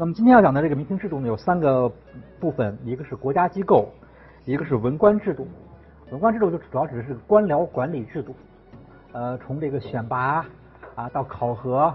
[0.00, 1.92] 那么今天要讲的这个明清制度呢，有三个
[2.38, 3.88] 部分，一个是国家机构，
[4.44, 5.44] 一个是文官制度。
[6.12, 8.32] 文官制度就主要指的是官僚管理制度，
[9.10, 10.46] 呃，从这个选拔
[10.94, 11.92] 啊到考核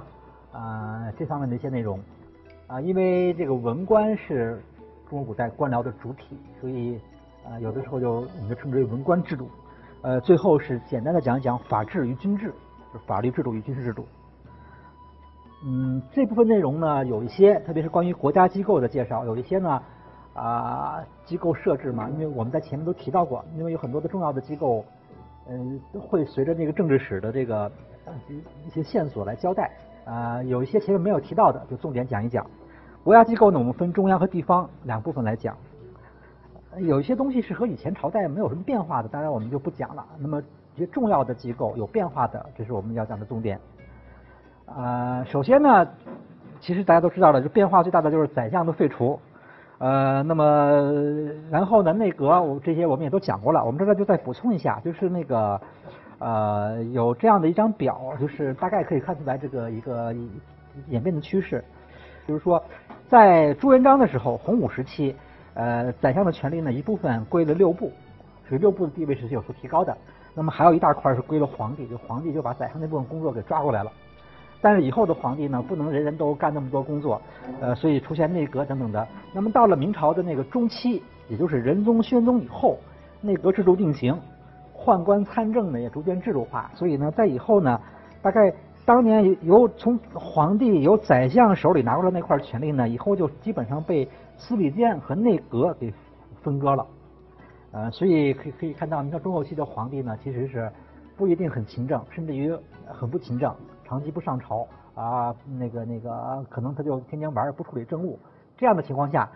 [0.52, 1.98] 啊这方面的一些内容
[2.68, 4.62] 啊，因为这个文官是
[5.10, 7.00] 中国古代官僚的主体，所以
[7.46, 9.50] 啊有的时候就我们就称之为文官制度。
[10.02, 12.52] 呃，最后是简单的讲一讲法治与军制，
[13.08, 14.06] 法律制度与军事制度。
[15.66, 19.82] 嗯，这部分内容呢，有一些，特别是关于国家机构的介绍，有一些呢，
[20.34, 24.84] 啊，机构设置嘛，因为我们在前面都提到过，因为有很多的重要的机构，
[25.48, 27.72] 嗯，会随着这个政治史的这个
[28.66, 29.72] 一些线索来交代，
[30.04, 32.46] 啊，有一些前面没有提到的，就重点讲一讲。
[33.02, 35.56] 国家机构呢，我们分中央和地方两部分来讲，
[36.80, 40.06] 有一些东西是和以前朝代没有什么变化的，当然我们就不讲了。
[40.18, 40.42] 那么
[40.76, 43.58] 一些重要的机构有变化的，这是我们要讲的重点。
[44.66, 45.88] 呃，首先呢，
[46.60, 49.20] 其实大家都知道了，就变化最大的就是宰相的废除。
[49.80, 50.46] 呃，那么
[51.52, 55.60] 然后呢，内阁我这些我们也都讲过了，我们这边就再补充一下，就是那个
[56.20, 60.16] 呃有这样的一张表，就是大概可以看出来这个一个
[60.88, 61.64] 演变的趋势，
[62.26, 62.64] 就是说
[63.10, 65.14] 在朱元璋的时候，洪武时期，
[65.56, 67.92] 呃，宰相的权力呢一部分归了六部，
[68.48, 69.96] 所以六部的地位是有所提高的。
[70.34, 73.92] 那么还有一大块是归了皇帝，就皇帝就把宰相那部分工作给抓过来了。
[74.64, 77.22] 但是以后的皇帝呢，不能人人都干那么多工作，
[77.60, 79.06] 呃，所以出现内阁等等的。
[79.34, 82.78] 那么到了明朝的那个中期，也就是仁宗、宣宗以后，
[83.20, 84.18] 内阁制度定型，
[84.74, 86.72] 宦官参政呢也逐渐制度化。
[86.76, 87.78] 所以呢，在以后呢，
[88.22, 88.54] 大概
[88.86, 94.08] 当年由从皇帝由宰相手里拿过来那块权力呢，以后就基本上被
[94.38, 95.94] 司礼监和内阁给
[96.42, 96.88] 分割了。
[97.74, 100.72] 呃，所以可以可以看到，你看中后期的皇帝呢，其实是
[101.18, 102.56] 不一定很勤政，甚至于
[102.88, 103.54] 很不勤政。
[103.94, 108.18] 长期不上朝啊，那个那个，可能他就天天玩，不处理政务。
[108.58, 109.30] 这样的情况下，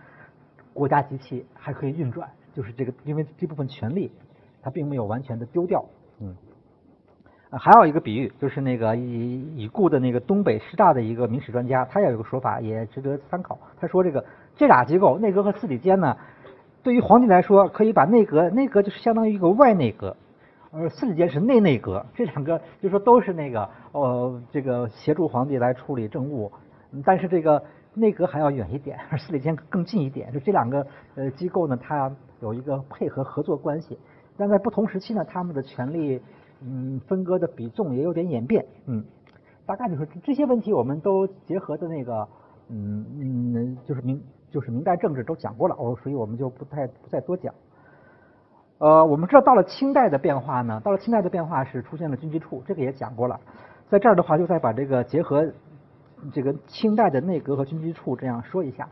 [0.74, 4.10] 国家机器还可以运转，就是这个，因为这部分权力
[4.60, 5.84] 它并没有完全的丢掉。
[6.18, 6.34] 嗯，
[7.52, 13.56] 还有一个比喻，就是那个已已故的那个东北师大的一个明史专家，他也有个说法，也值得参考。
[13.80, 14.24] 他说这个
[14.56, 16.16] 这俩机构，内阁和司礼监呢，
[16.82, 20.16] 对于皇帝来说，可以把内阁，内阁就是相当于一个外内阁。
[20.70, 26.52] 呃，司礼监是内内阁，这两个就说都是那个呃，这个协助皇帝来处理政务，
[27.04, 27.62] 但是这个
[27.94, 30.30] 内阁还要远一点，而司礼监更近一点。
[30.30, 33.98] 就这两个呃机构呢，它有一个配合合作关系，
[34.36, 36.20] 但在不同时期呢，他们的权力
[36.60, 39.02] 嗯分割的比重也有点演变，嗯，
[39.64, 42.28] 大概就是这些问题我们都结合的那个
[42.68, 47.54] 嗯嗯，就是明就是明代政治都讲过了，哦，所以我们就不太不再多讲。
[48.78, 53.40] 呃，我们知道到了清代的变化呢，到了清代的变化是出现了军机处，这个也讲过了。
[53.88, 55.44] 在这儿的话，就再把这个结合
[56.32, 58.88] 这个清代的内阁和军机处这样说一下。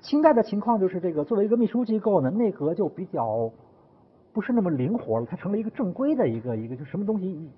[0.00, 3.48] 清代的情况就是这个作为一个秘书机构呢，内阁就比较
[4.32, 7.48] 不是那么灵活了，它成了一个正规的一个一个，就什么东西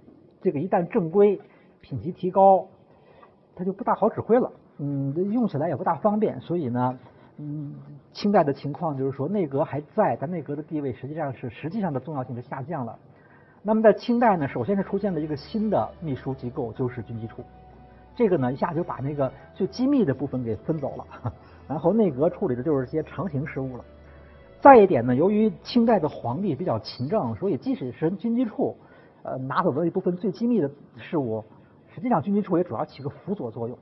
[0.42, 1.41] 这个一旦正规
[1.80, 2.66] 品级提高，
[3.56, 6.98] 它就不大好指挥了，嗯，用起来也不大方便，所以呢。
[7.42, 7.72] 嗯，
[8.12, 12.98] 清代的情况就是说内阁还在，但内阁的地位实际上是实际上的重要性是下降了。
[13.62, 17.42] 那么在清代呢，首先是出现了一个新的秘书机构，就是军机处。
[18.14, 21.32] 这个呢一下就把那个最机密的部分给分走了，
[21.66, 23.84] 然后内阁处理的就是些常情事务了。
[24.60, 28.76] 再一点呢，由于清代的皇帝比较勤政，所以即使是军机处
[29.22, 31.42] 呃拿走了一部分最机密的事务，
[31.94, 33.78] 实际上军机处也主要起个辅佐作用。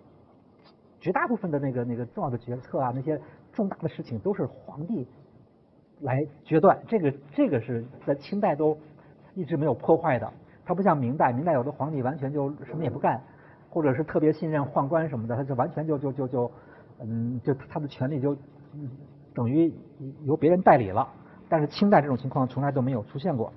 [1.00, 3.20] 绝大部分的那个那个重要的决策啊，那些。
[3.58, 5.04] 重大的事情都是皇帝
[6.02, 8.78] 来决断，这个这个是在清代都
[9.34, 10.32] 一直没有破坏的。
[10.64, 13.20] 他不像明代，明代有的皇帝完全就什么也不干，
[13.68, 16.52] 或者是特别信任宦官什么的，他就完全就就就就
[17.00, 18.36] 嗯，就他的权力就
[19.34, 19.74] 等于
[20.24, 21.08] 由别人代理了。
[21.48, 23.52] 但是清代这种情况从来都没有出现过。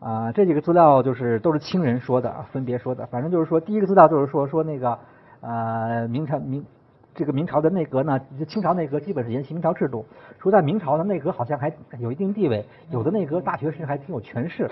[0.00, 3.06] 啊，这几个资料就是都是清人说的，分别说的。
[3.06, 4.98] 反正就是说，第一个资料就是说说那个
[5.40, 6.62] 呃，明朝明。
[7.14, 10.04] 这个明朝的内阁呢，清朝内阁基本是沿袭明朝制度。
[10.40, 14.68] 说在明朝的内阁好像还有一定地位，有的内阁大学士还挺有权势。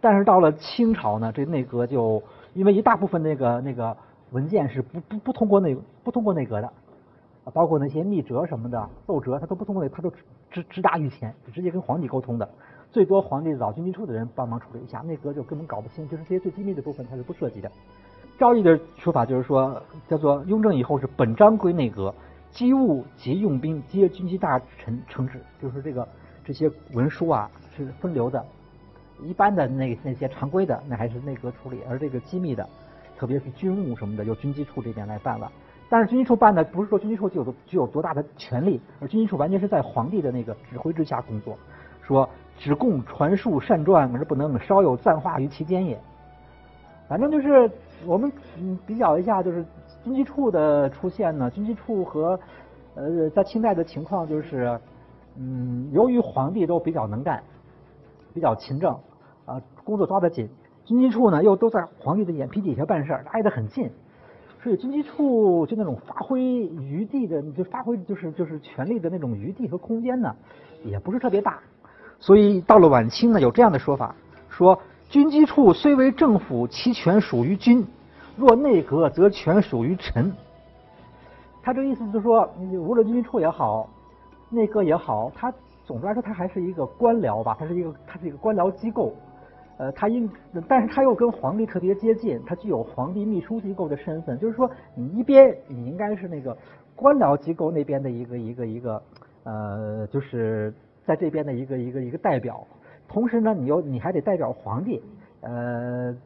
[0.00, 2.22] 但是到了清朝呢，这内阁就
[2.54, 3.96] 因为一大部分那个那个
[4.30, 6.72] 文件是不不不通过内不通过内阁的，
[7.52, 10.10] 包括那些密折什么的奏折，他都不通过，他都
[10.50, 12.48] 直直达御前，直接跟皇帝沟通的。
[12.92, 17.70] 最多皇帝找军机处的人帮忙处理一下，内阁就根本搞不清，就是这些最机密的部分他是不涉及的。
[18.40, 22.14] 赵翼的说法就是说，叫做雍正以后是本章归内阁，
[22.50, 26.08] 机务及用兵皆军机大臣承旨，就是这个
[26.42, 28.42] 这些文书啊是分流的，
[29.22, 32.66] 一般的那那些常规的那还是内阁处理，而这个机密的，
[33.18, 35.52] 特别是军务什么的，由军机处这边来办了。
[35.90, 41.58] 但是军机处办的不是说军机处具有具有多大的权力，而军机处完全是在皇帝的那个指挥之下工作，
[42.00, 42.26] 说
[42.56, 46.00] 只供传述善传，而不能稍有暂化于其间也。
[47.06, 47.68] 反正就是
[48.06, 49.64] 我们嗯比较一下，就是
[50.04, 52.38] 军机处的出现呢，军机处和
[52.94, 54.80] 呃在清代的情况就是，
[55.36, 57.42] 嗯，由于皇帝都比较能干，
[58.32, 58.92] 比较勤政
[59.44, 60.48] 啊，工作抓得紧，
[60.84, 63.90] 军机处呢又都在皇帝的眼皮底下办事儿，挨得很近。
[64.62, 70.36] 所以军机处就那种发挥余地的，就发挥就是就是权力的那种余地和空间呢，
[70.84, 71.58] 也不是特别大。
[72.18, 74.14] 所以到了晚清呢，有这样的说法，
[74.50, 74.78] 说
[75.10, 77.82] 军机处虽为政府，其权属于军；
[78.36, 80.32] 若内阁，则权属于臣。
[81.60, 82.48] 他这个意思就是说，
[82.78, 83.90] 无论军机处也好，
[84.50, 85.52] 内阁也好，它
[85.84, 89.12] 总的来说它还是一个官僚吧，它是一个它是一个官僚机构。
[89.78, 90.30] 呃，他应，
[90.68, 96.54] 但是他又跟皇帝特别接近，他具有皇帝秘书机构的身份，就是说，你一边你应该是那个
[96.94, 99.02] 官僚机构那边的一个一个一个，
[99.44, 100.72] 呃，就是
[101.02, 102.62] 在这边的一个一个一个代表，
[103.12, 105.02] 同时呢，你又你还得代表皇帝，
[105.40, 106.16] 呃，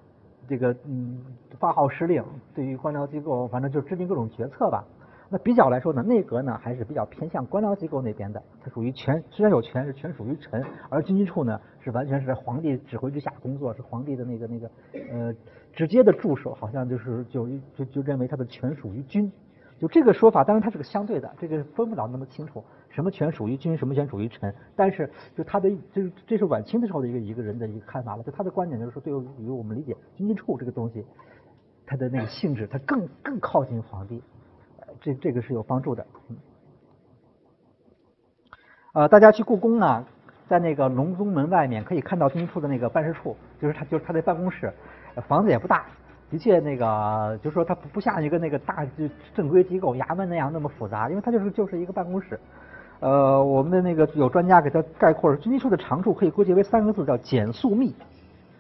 [0.46, 1.18] 这个嗯
[1.58, 2.22] 发号施令，
[2.54, 4.84] 对于官僚机构，反正就制定各种决策吧。
[5.30, 14.70] 那比较来说呢，内阁呢还是比较偏向官僚机构那边的，它属于权，虽然有权是权属于臣，而军机处呢是完全是在皇帝指挥之下工作，是皇帝的那个那个
[15.10, 15.34] 呃
[15.72, 19.32] 直接的助手，好像就是就就就认为他的权属于军，
[19.78, 31.04] 就这个说法，当然它是个相对的，这个分不了那么清楚，什么权属于君，什么权属于臣，但是就他的这这是晚清的时候的一个一个人的一个看法了，就他的观点就是说，对于我们理解军机处这个东西，
[31.86, 34.22] 它的那个性质，它更更靠近皇帝。
[35.00, 36.36] 这这个是有帮助的，嗯，
[38.92, 40.06] 呃，大家去故宫呢，
[40.46, 44.72] 在那个隆宗门外面可以看到军机处的那个办事处，就是他就是他的办公室，
[45.26, 45.84] 房子也不大，
[46.34, 52.40] 的确那个就是说它不不像一个那个大就正规机构衙门那样那么复杂，因为它就是就是一个办公室，
[52.98, 57.94] 呃，我们的那个有专家给他概括，军机处的长处可以归结为三个字，叫简速密，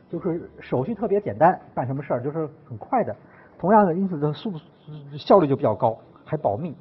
[0.08, 3.16] 就是手续特别简单，办什么事儿就是很快的，
[3.58, 4.52] 同样的，因此的速
[5.18, 5.98] 效率就比较高。
[6.24, 6.72] 还保密，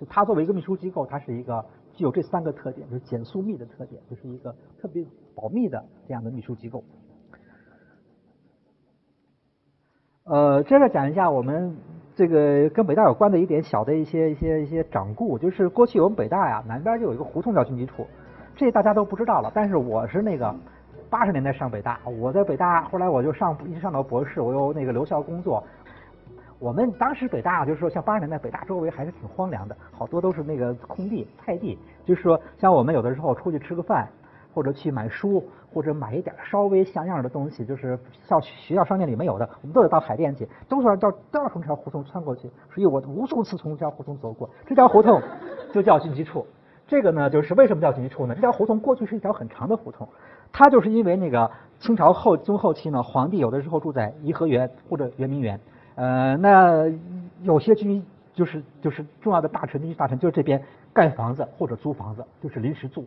[0.00, 1.64] 就它作为一个秘书机构，它是一个
[1.94, 5.04] 具有这三个特点，就是简速密的特点，就是一个特别
[5.36, 6.82] 保密的这样的秘书机构。
[10.24, 11.76] 呃，接着讲一下我们
[12.14, 18.06] 这个跟北大有关的一点小的一些一些一些掌故，就是过去我们北大呀南边就有一个胡同叫军机处，
[18.54, 19.50] 这大家都不知道了。
[19.52, 20.54] 但是我是那个
[21.10, 25.62] 八十年代上北大，我在北大后来我就上一直上到博士，我又那个留校工作。
[26.60, 31.76] 我们当时北大就是说，像八十年代北大周围还是挺荒凉的，好多都是那个空地菜地。
[32.04, 34.08] 就是说，像我们有的时候出去吃个饭，
[34.54, 42.50] 或者去买书，或者买一点稍微像样的东西，就是校学校商店里没有的，我们都得到海淀去，都是要到都要从这条胡同穿过去。
[42.74, 45.20] 所以我无数次从这条胡同走过，这条胡同
[45.72, 46.46] 就叫军机处。
[46.86, 48.34] 这个呢，就是为什么叫军机处呢？
[48.34, 50.06] 这条胡同过去是一条很长的胡同，
[50.52, 55.58] 它就是因为那个清朝后中后期呢，皇帝有的时候住在颐和园或者圆明园。
[55.94, 56.84] 呃，那
[57.42, 60.62] 有些军就是就是重要的大臣，军机大臣就是这边
[60.92, 63.06] 盖房子或者租房子，就是临时住。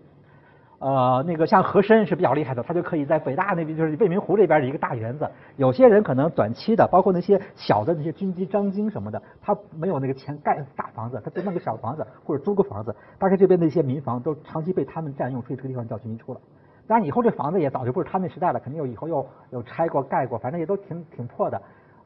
[0.85, 5.27] 呃，那个像和珅是比较厉害的，他就可以在北大那边，就是未名湖这边的一个大园子。
[5.57, 12.95] 有些人可能短期的，包括那些小的那些军机张京什么的，他没有那个钱盖大房子，他就弄个小房子或者租个房子。
[13.17, 16.39] 大概这边的一些民房都长期被他们占用，所以这个地方叫军机处了。
[16.85, 21.59] 当然以后这房子也早就不是他们时代了，肯定有以后又有拆过盖过，反正也都挺挺破的。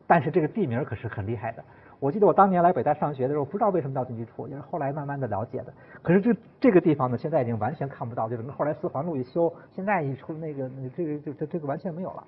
[0.07, 1.63] 但是这个地名可是很厉害的。
[1.99, 5.73] 我记得我当年来北大上学的时候，不知道为什么叫军机处，也是后来慢慢的了解的。
[6.01, 12.23] 可是这这个地方呢，现在已经完全看不到，就是后来四环路一修，现在一出那个这个就这这个完全没有了。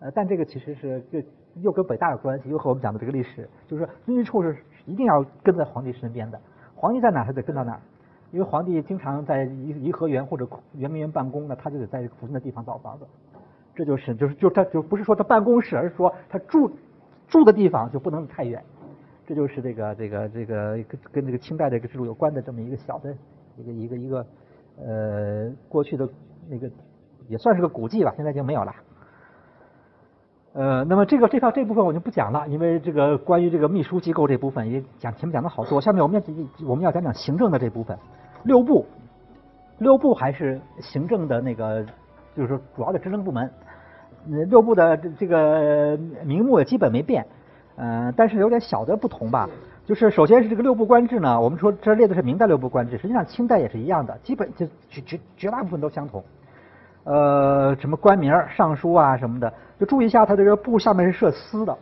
[0.00, 1.24] 呃，但这个其实是这
[1.60, 6.40] 又跟北大有关系，又和我们讲的这个历史，就是军机处是一定要跟在皇帝身边的，
[6.74, 7.80] 皇帝在哪他得跟到哪儿，
[8.32, 13.06] 因为皇帝经常在颐颐和园或者圆明园办公呢，他就得在附近的地方造房子。
[13.76, 16.68] 这就是就是就他就不是说他办公室，而是说他住。
[17.28, 18.62] 住的地方就不能太远，
[19.26, 23.14] 这就是这个这个这个跟跟这个清代这个制度有关的这么一个小的
[23.56, 24.26] 一个一个一个
[24.84, 26.08] 呃过去的
[26.48, 26.70] 那个
[27.28, 28.72] 也算是个古迹吧，现在已经没有了。
[30.54, 37.96] 呃，那么这个这套这部分我就不讲了，因为这个关于这个秘书机构这部分也讲前面讲的好多，下面我们要我们要讲讲行政的这部分。
[38.44, 38.84] 六部，
[39.78, 41.82] 六部还是行政的那个
[42.34, 43.50] 就是说主要的职能部门。
[44.50, 47.26] 六部的这这个名目也基本没变，
[47.76, 49.48] 嗯，但是有点小的不同吧。
[49.84, 56.22] 就是首先是这个六部官制呢，我们说这列的是明代六部官制，实际上清代也是一样的，基本就绝绝绝大部分都相同。
[57.04, 61.76] 呃，什么官名、尚书啊什么的，就注意一下，它这个部下面是设司的。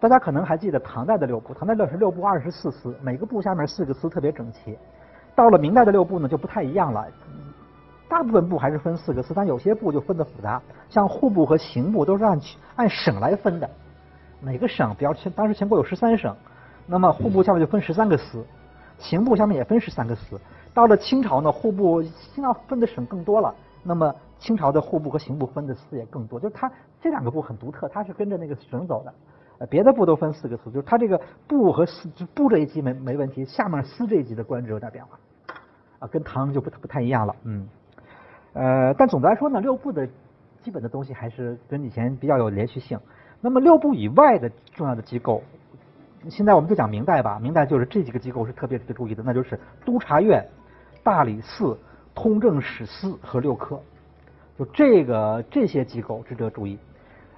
[0.00, 4.78] 大家可能还记得唐代的六部，唐代六是六部二十四司，每个部下面四个司特别整齐。
[5.34, 7.04] 到了明代的六部呢，就不太一样了。
[8.08, 12.40] 大部分部还是分四个司，但有些部就分的复杂，像户部和刑部都是按
[12.76, 13.68] 按省来分的。
[14.42, 16.34] 每个省，比方全当时全国有十三省，
[16.86, 18.44] 那么户部下面就分十三个司，
[18.98, 20.38] 刑部下面也分十三个司。
[20.74, 26.40] 到了清朝呢，户部清朝分的省更多了，那么清朝的户部和刑部分的司也更多。
[26.40, 26.70] 就是它
[27.00, 29.14] 这两个部很独特，它是跟着那个省走的。
[29.58, 35.16] 呃，别的部都分四个司，就是它这个部和司部这一级没没问题，下面司这一级的官职有点变化，
[36.00, 37.68] 啊，跟唐就不不太一样了，嗯。
[38.54, 40.08] 呃，但总的来说呢，六部的
[40.62, 42.98] 基本的东西还是跟以前比较有连续性。
[43.42, 45.42] 那么六部以外的重要的机构，
[46.30, 47.38] 现在我们就讲明代吧。
[47.38, 50.42] 明代就是这几个机构是特别值得注意的，那就是督察院、
[51.02, 51.76] 大理寺、
[52.14, 53.78] 通政史司和六科。
[54.56, 56.78] 就这个这些机构值得注意。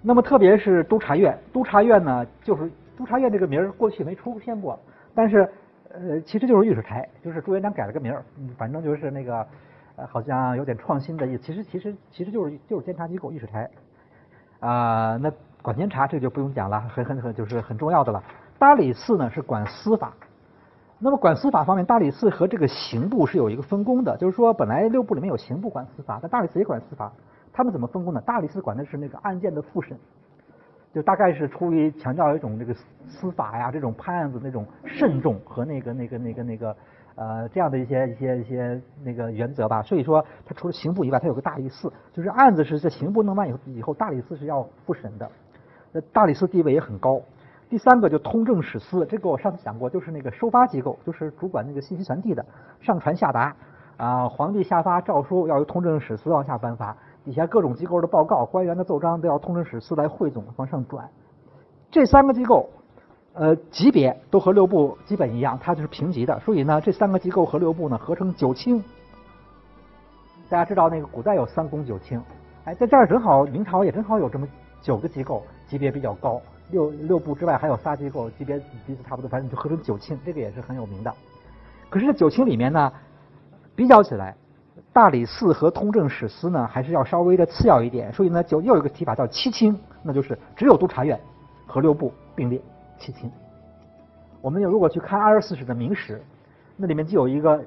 [0.02, 4.78] 那么特别是督察院，督察院呢，就是督察院这个名儿过去没出现过，
[5.14, 5.49] 但是
[5.90, 8.23] 呃，其实就是御史台，就是朱元璋改了个名儿，
[8.56, 9.46] 反正就是那个。
[9.96, 11.42] 呃，好像有点创新的意思。
[11.44, 13.70] 其实，其实，其实就是就是监察机构，御史台。
[14.58, 15.30] 啊，那
[15.64, 18.23] 管监察这个就不用讲了，很很很就是很重要的了。
[18.59, 20.12] 大理寺呢是管司法。
[20.99, 27.11] 那么管司法方面，大理寺和这个刑部是有一个分工的，就是说本来六部里面有刑部管司法，但大理寺也管司法。
[27.50, 28.21] 他们怎么分工呢？
[28.21, 29.97] 大理寺管的是那个案件的复审，
[30.92, 32.75] 就大概是出于强调一种这个
[33.09, 36.76] 司法呀，这种判案子那种慎重和那个那个那个那个。
[37.16, 45.30] 呃，这样的一些一些一些那个原则吧，所以说它除了刑部以外，它有个大理寺，就是案子是在刑部弄完以后，以后大理寺是要复审的。
[46.13, 47.21] 大理寺地位也很高。
[47.69, 52.45] 第三个就通政史司，这个我上次讲过，就是那个收发机构，就是主管那个信息传递的，
[52.81, 53.55] 上传下达
[53.97, 61.09] 啊，皇帝下发诏书要由通政史司往下颁发，底下各种机构的报告、官员的奏章都要通政史司来汇总往上转。
[61.91, 62.69] 这三个机构。
[63.37, 68.81] 呃，级别都和六部基本一样，它就是平级的，所以呢，这三个机构和六部呢合称九卿。
[70.49, 72.23] 大家知道那个古代有三公九卿，
[72.65, 74.47] 哎，在这儿正好明朝也正好有这么
[74.81, 76.40] 九个机构，级别比较高。
[76.71, 81.14] 六六部之外还有仨机构，级别彼此差不多，反正就合成九卿，这个也是很有名的。
[81.90, 82.92] 可是这九卿里面呢，
[83.76, 84.35] 比较起来，
[84.92, 91.21] 大理寺和通政史司呢还是要稍微的次要一点，所以呢就又有一个提法叫七卿，那就是只有督察院
[91.66, 92.61] 和六部并列。
[92.99, 93.30] 七卿，
[94.40, 96.23] 我们如果去看二十四史的明史，
[96.76, 97.62] 那里面就有一个，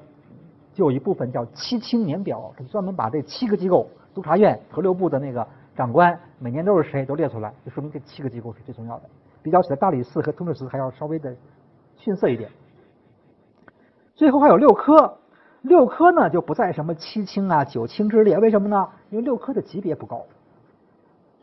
[0.74, 5.46] 就有一部分叫七卿年表，专门把这七个机构，督察院和六部的那个
[5.78, 9.04] 长官每年都是谁都列出来，就说明这七个机构是最重要的。
[9.44, 11.32] 比较起来，大理寺和通政司还要稍微的
[11.96, 12.50] 逊色一点。
[14.16, 15.18] 最后还有六科，
[15.62, 18.88] 六科呢就不在什么七卿啊九卿之列，为什么呢？
[19.10, 20.24] 因为六科的级别不高。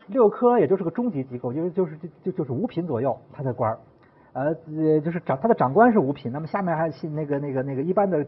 [0.08, 3.78] 六科也就是个中级机构，因为就是就就就是五品左右他的官儿，
[4.34, 8.24] 呃呃就是长他的长官是五品，那么下面还是那个那个那个一般的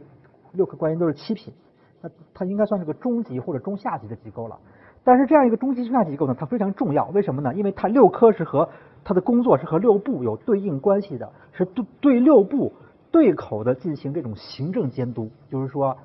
[0.53, 1.53] 六科官员都是七品，
[2.01, 4.59] 那他应该算是个中级或者中下级的机构了。
[5.05, 7.55] 但是这样一个中级中下级机构呢，它非常重要，为什么呢？
[7.55, 8.69] 因为它六科是和
[9.05, 12.73] 它的工作是和六部有对应关系的，是对对六部
[13.11, 15.97] 对口的进行这种行政监督，就是说，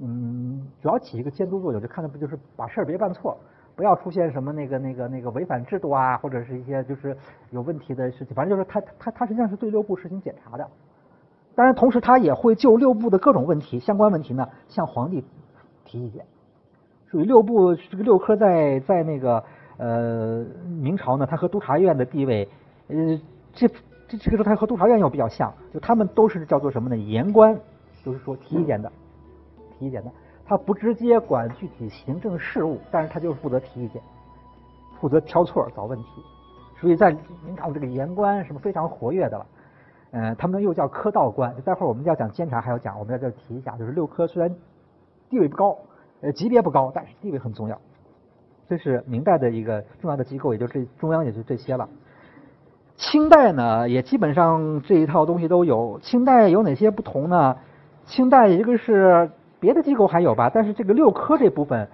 [0.00, 3.36] 嗯，主要起一个监督作用，就看的不就是把事儿别办错。
[3.74, 7.14] 不要出现什么那个那个那个违反制度啊，或者是一些就是
[7.50, 8.34] 有问题的事情。
[8.34, 10.66] 反正就是他他他实际上是对六部实行检查的。
[11.54, 15.22] 当然，同时他也会就六部的各种问题、相关问题呢向皇帝
[15.84, 16.24] 提意见。
[17.24, 19.42] 六部这个六科在在那个
[19.78, 22.48] 呃明朝呢，它和督察院的地位
[22.88, 22.96] 呃
[23.52, 23.68] 这
[24.08, 26.96] 这这个时候它和督察院又比较像，就他们都是叫做什么呢？
[26.96, 27.58] 言官，
[28.04, 28.90] 就是说提意见的，
[29.78, 30.10] 提意见的。
[30.48, 34.00] 他不直接管具体行政事务，但是他就是负责提意见，
[35.00, 36.22] 负责挑错找问题。
[36.80, 37.10] 所以在
[37.44, 39.46] 明朝这个言官是不是非常活跃的了？
[40.12, 41.52] 嗯，他们又叫科道官。
[41.62, 44.54] 待会儿我们要讲监察还要讲，我们在这提一下，就是六科虽然
[45.28, 45.76] 地位不高，
[46.20, 47.80] 呃，级别不高，但是地位很重要。
[48.68, 51.88] 这是明代的一个重要的机构，也就这中央也就这些了。
[52.96, 55.98] 清代呢，也基本上这一套东西都有。
[56.00, 57.56] 清代有哪些不同呢？
[58.04, 59.30] 清代一个是。
[59.58, 61.88] 别的机构还有吧，但是这个六科这部分，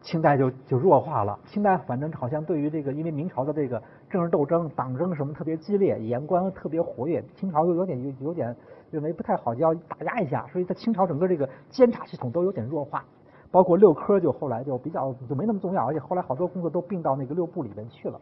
[0.00, 1.38] 清代就就弱化了。
[1.46, 8.56] 清代反正好像对于这个，因为明朝的这个政治斗争、党争什么特别激烈，言官特别活跃，清朝又有点有有点
[8.90, 13.04] 认为不太好，就要打压一下，所以在清朝整个这个监察系统都有点弱化，
[13.50, 18.20] 包括六科就后来就比较就没那么重要，而且后来好多工作都并到那个六部里面去了，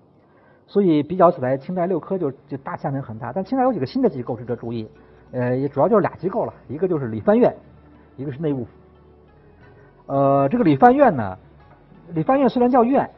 [0.66, 3.32] 所以比较起来，清代六科就就大下面很大。
[3.32, 4.88] 但清代有几个新的机构值得注意，
[5.32, 7.54] 呃，也主要就是俩机构了，一个就是理藩院。
[8.16, 8.70] 一个是内务府，
[10.06, 11.38] 呃，这个理藩院呢，
[12.14, 13.08] 理藩院虽然叫院，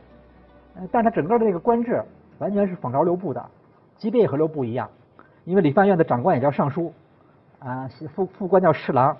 [0.92, 2.04] 但它整个的那个官制
[2.38, 3.42] 完全是仿照六部的，
[3.96, 4.90] 级别也和六部一样，
[5.46, 6.92] 因为理藩院的长官也叫尚书，
[7.60, 9.16] 啊，副副官叫侍郎，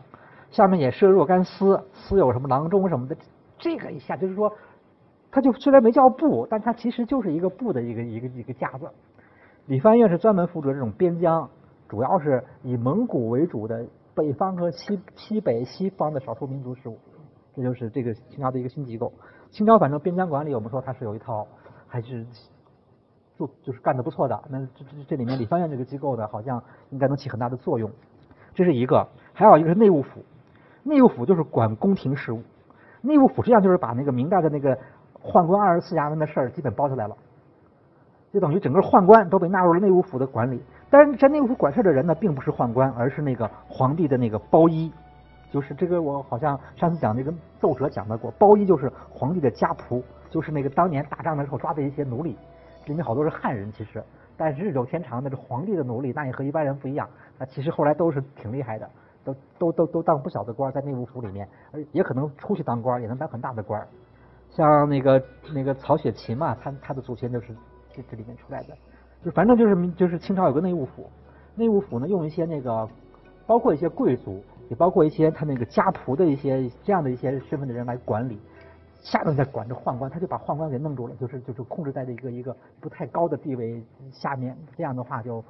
[0.51, 3.17] 下面也设若干司，司有什么郎中什么的，
[3.59, 4.51] 这个一下就是说，
[5.31, 8.91] 他就虽然没叫部，但他其实就是一个部的一个一个一个架子。
[9.67, 11.49] 理藩院是专门负责这种边疆，
[11.87, 16.99] 主要是以蒙古为主的北方和西西北西方的少数民族事务，
[17.55, 19.13] 这就是这个清朝的一个新机构。
[19.51, 21.47] 清朝反正边疆管理，我们说它是有一套，
[21.87, 22.27] 还是
[23.37, 24.43] 做就是干的不错的。
[24.49, 27.91] 那这这这里面理藩院这个机构呢，好像应该能起很大的作用。
[28.61, 30.23] 这是一个，还有一个是内务府，
[30.83, 32.43] 内务府就是管宫廷事务。
[33.01, 34.77] 内务府实际上就是把那个明代的那个
[35.15, 37.17] 宦官二十四衙门的事儿基本包下来了，
[38.35, 40.63] 就等于整个宦官都被纳入了内务府的管理。
[40.91, 44.93] 但是在内务府管事的人呢，并不是宦官，而是那个皇帝的那个包衣。
[45.51, 52.37] 就是这个，我好像上次讲那个奏折讲到过，包衣就是皇帝的家仆，就是那个当年打仗的时候抓的一些奴隶，
[52.85, 54.05] 里面好多是汉人其实，
[54.41, 57.07] 但是日久天长那这皇帝的奴隶，那也和一般人不一样，
[57.39, 58.89] 那其实后来都是挺厉害的，
[59.23, 63.87] 都都都都当不小的官，在内务府里面，而也可能出去当官，也能当很大的官。
[64.49, 65.23] 像那个
[65.55, 67.55] 那个曹雪芹嘛，他他的祖先就是
[67.93, 68.75] 这这里面出来的，
[69.23, 71.07] 就反正就是就是清朝有个内务府，
[71.55, 72.89] 内务府呢用一些那个，
[73.47, 74.43] 包括一些贵族。
[74.71, 78.39] 也包括一些他那个家仆的一些这样的一些身份的人来管理，
[79.01, 85.43] 下面在管着宦官，他就把宦官给弄住了，就是就是控制在这个一个不太高的地位下面，这样的话就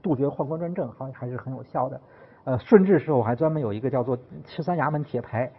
[0.00, 2.00] 杜绝宦官专政，好像还是很有效的。
[2.44, 4.16] 呃，顺治时候还专门有一个叫做
[4.46, 5.50] 十三衙门铁牌，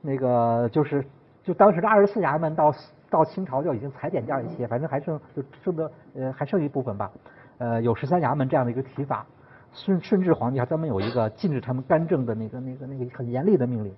[0.00, 1.04] 那个就是
[1.42, 2.74] 就当时的二十四衙门到
[3.08, 7.10] 到清朝就已经裁减掉一些，反正还剩就剩的呃还剩一部分吧，
[7.58, 9.26] 呃有十三衙门这样的一个提法。
[9.72, 13.94] 顺顺治皇帝还专门有一个禁止他们干政的那个那个那个很严厉的命令，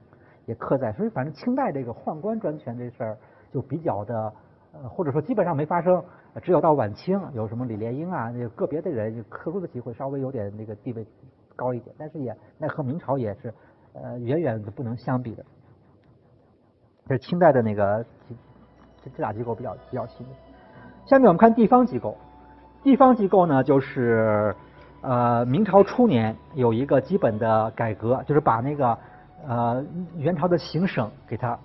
[0.49, 0.91] 也刻在。
[0.95, 3.17] 所以反正清代这个宦官专权这事儿
[3.53, 4.33] 就比较的
[4.73, 6.03] 呃，或者说基本上没发生。
[6.43, 11.07] 只有到晚清有什么李莲英啊，那个别的人特殊的机会稍微有点那个地位
[11.55, 13.55] 高一点，但是也那和明朝也是
[13.93, 15.45] 呃远远的不能相比的。
[17.07, 18.05] 这是清代的那个
[19.03, 20.27] 这这俩机构比较比较新。
[21.07, 22.17] 下面我们看地方机构，
[22.83, 24.55] 地方机构呢就是。
[25.01, 28.99] 呃，明朝初年有一个基本的改革，就是把那个
[29.47, 29.85] 呃
[30.17, 31.59] 元朝的行省给它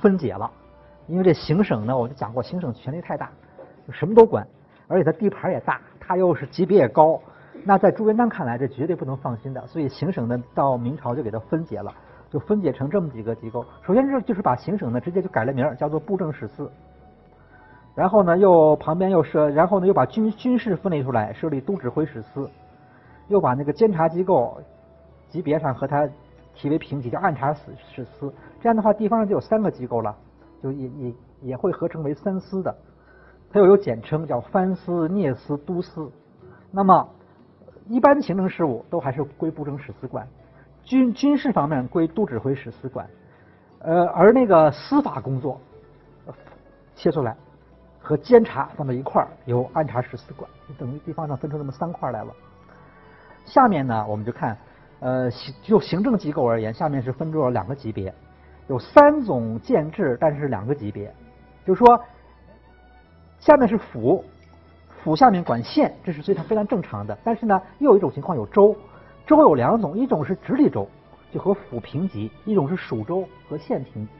[0.00, 0.50] 分解了。
[1.08, 3.28] 因为这行省呢，我就讲过，行省权力太大，
[3.86, 4.46] 就什么都管，
[4.86, 7.20] 而且它地盘也大，它又是级别也高。
[7.64, 11.92] 那在朱元璋看来，这绝对不能放心的，所以行省呢到明朝就给它分解了，
[12.30, 13.64] 就分解成这么几个机构。
[13.82, 16.70] 首先是就是把行省呢直接就改了名，叫做布政使司。
[17.94, 22.48] 然后呢，又旁边又设，然后呢又把军军事分离出来，设立都指挥使司，
[23.28, 24.56] 又把那个监察机构
[25.28, 26.08] 级别上和它
[26.54, 27.60] 提为平级，叫按察使
[27.94, 28.32] 使司。
[28.60, 30.16] 这样的话，地方上就有三个机构了，
[30.62, 32.74] 就也也也会合成为三司的。
[33.50, 36.10] 它又有简称，叫藩司、聂司、都司。
[36.70, 37.08] 那么
[37.88, 40.26] 一般行政事务都还是归布政使司管，
[40.82, 43.06] 军军事方面归都指挥使司管，
[43.80, 45.60] 呃，而那个司法工作
[46.94, 47.36] 切出来。
[48.04, 52.32] 和监察放在一块儿，由按察使司管，就等于地方上分成这么三块来了。
[53.44, 54.58] 下面呢，我们就看，
[55.02, 55.28] 呃，
[55.62, 58.14] 就行政机构而言，下面是分作两个级别，
[58.68, 61.12] 有三种建制，但是两个级别，
[61.66, 62.00] 就是说，
[63.40, 64.24] 下面是府，
[65.02, 67.18] 府下面管县，这是非常非常正常的。
[67.24, 68.76] 但是呢，又有一种情况有州，
[69.26, 70.88] 州有两种，一种是直隶州，
[71.32, 74.12] 就和府平级；一种是属州和县平级，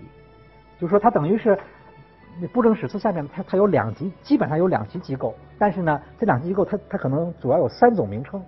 [0.81, 1.57] 就是说它等于是。
[2.41, 8.43] 那布政使司下面，它它有两级，基本上有两级机构，但是呢，这两级机构它它可能主要有三种名称，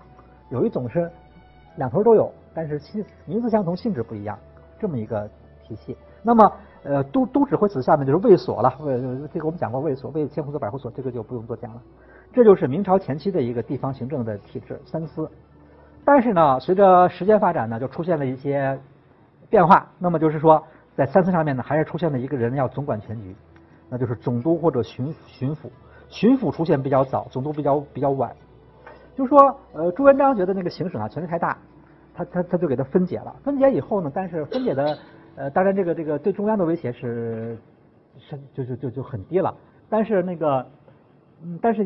[0.48, 1.12] 有一种是
[1.76, 4.38] 两头都有，但是性名字相同，性质不一样，
[4.78, 5.28] 这么一个
[5.62, 5.96] 体系。
[6.22, 6.52] 那么，
[6.84, 11.80] 呃，都都指挥使下面就是卫所了，呃，这个我们讲过卫所，卫千户所、百户所，这个就不用多讲了。
[12.32, 15.28] 这就是明朝前期的一个地方行政的体制，三司。
[16.04, 18.78] 但是呢，随着时间发展呢，就出现了一些
[19.48, 19.86] 变化。
[19.98, 20.62] 那么就是说，
[20.94, 23.34] 在三司上面呢，还是出现了一个人要总管全局。
[23.88, 25.68] 那就是总督或者巡巡抚，
[26.08, 28.34] 巡抚出现比较早，总督比较比较晚。
[29.16, 29.38] 就说，
[29.72, 31.56] 呃，朱元璋觉得那个行省啊权力太大，
[32.14, 33.34] 他他他就给他分解了。
[33.42, 34.98] 分解以后呢，但是分解的，
[35.36, 37.56] 呃，当然这个这个对中央的威胁是
[38.18, 39.54] 是就就就就很低了。
[39.88, 40.66] 但是那个，
[41.44, 41.84] 嗯，但是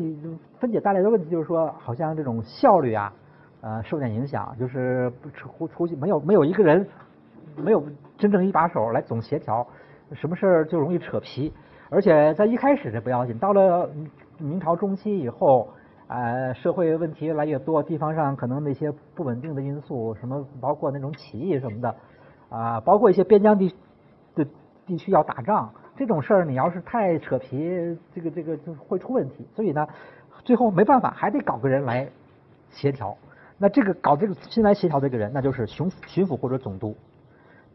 [0.59, 3.13] 分解带来的问题就是说，好像这种效率啊，
[3.61, 6.87] 呃，受点影响，就是出出去没有没有一个人，
[7.55, 7.83] 没有
[8.17, 9.67] 真正一把手来总协调，
[10.13, 11.53] 什么事儿就容易扯皮。
[11.91, 13.89] 而且在一开始这不要紧，到了
[14.37, 15.67] 明朝中期以后，
[16.09, 21.95] 呃，社会问题越来越多，地方上可能那些不稳定的因素，什么包括那种起义什么的，
[22.49, 23.71] 啊，包括一些边疆地
[24.33, 24.43] 的
[24.87, 29.47] 地区要打仗，这种事儿你要是太扯皮，这个这个就会出问题。
[29.55, 29.87] 所以呢，
[30.43, 32.09] 最后没办法，还得搞个人来
[32.71, 33.15] 协调。
[33.59, 36.97] 那这个搞这个新来协调这个人，那就是巡巡抚或者总督。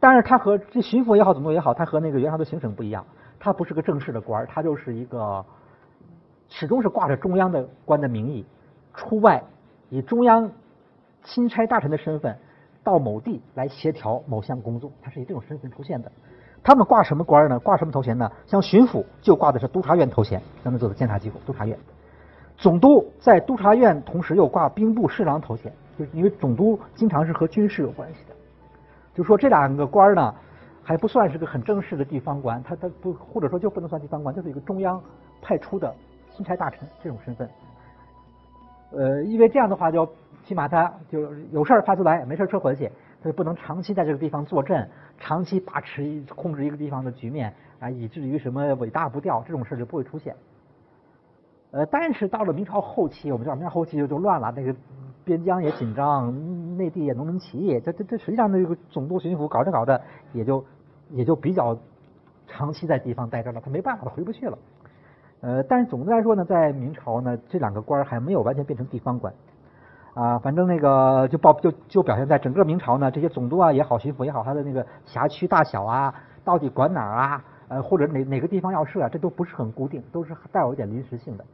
[0.00, 3.06] 但是他和这巡抚也好，总督也好，他和那个元朝的行省不一样，
[3.38, 5.44] 他不是个正式的官儿，他就是一个
[6.48, 8.44] 始终是挂着中央的官的名义
[8.94, 9.42] 出外，
[9.90, 10.50] 以中央
[11.22, 12.36] 钦差大臣的身份
[12.82, 16.10] 到某地来协调某项工作，他是以这种身份出现的。
[16.62, 17.58] 他们挂什么官呢？
[17.58, 18.30] 挂什么头衔呢？
[18.46, 21.78] 像巡抚就挂的是督察院头衔，咱们做的监察机构督察院。
[22.56, 28.34] 总督在督察院同时又挂兵部侍郎头衔，就是因为总督经常是和军事有关系的。
[29.12, 30.34] 就说这两个官呢，
[30.82, 34.98] 还不算是个很正式的地方官，他他不或者说就不能算地方官，就是一个中央
[35.42, 35.92] 派出的
[36.36, 37.48] 钦差大臣这种身份。
[38.90, 40.08] 呃，因为这样的话，就
[40.44, 41.20] 起码他就
[41.50, 42.90] 有事儿派出来，没事儿撤回去，
[43.22, 50.36] 他就不能长期在这个地方坐镇，长期把持控制一个地方的局面啊，以至于什么尾大不掉这种事儿就不会出现。
[51.72, 54.72] 呃，但是到了明朝后期，我们知道明朝后期就就乱了，那个
[55.24, 60.00] 边疆也紧张，内地也农民起义，这这这实际上那个总督巡抚搞着搞着，
[60.32, 60.64] 也就
[61.10, 61.76] 也就比较
[62.46, 64.56] 长期在地方待着了，他没办法，他回不去了。
[65.44, 69.30] 呃，但是总的来说呢，在明朝呢，这两个官还没有完全变成地方官
[70.14, 81.44] 啊，反正那个就报就就表现在整个明朝呢，这些总督啊也好，巡抚也好，他的那个辖区大小啊，到底管哪儿啊，呃或者哪哪个地方要设啊，这都不是很固定，都是带有一点临时性的。